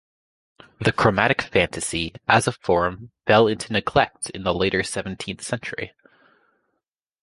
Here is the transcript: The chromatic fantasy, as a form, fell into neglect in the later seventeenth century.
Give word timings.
The 0.79 0.91
chromatic 0.91 1.43
fantasy, 1.43 2.15
as 2.27 2.47
a 2.47 2.51
form, 2.51 3.11
fell 3.27 3.45
into 3.45 3.71
neglect 3.71 4.31
in 4.31 4.41
the 4.41 4.51
later 4.51 4.81
seventeenth 4.81 5.43
century. 5.43 5.93